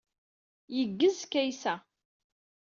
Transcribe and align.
Yeggez 0.75 1.19
Kaysa. 1.31 1.73